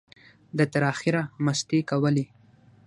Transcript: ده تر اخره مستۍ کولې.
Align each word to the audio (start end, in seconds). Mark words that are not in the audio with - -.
ده 0.57 0.65
تر 0.73 0.83
اخره 0.93 1.21
مستۍ 1.45 1.79
کولې. 1.89 2.25